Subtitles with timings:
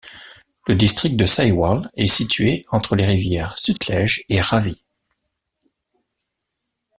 [0.65, 4.83] Le district de Sahiwal est situé entre les rivières Sutlej et Ravi.